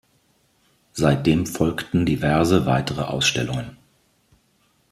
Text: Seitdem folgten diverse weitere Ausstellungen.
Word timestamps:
Seitdem 0.93 1.45
folgten 1.45 2.07
diverse 2.07 2.65
weitere 2.65 3.03
Ausstellungen. 3.03 3.77